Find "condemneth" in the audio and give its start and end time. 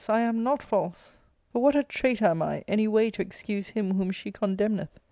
4.31-4.89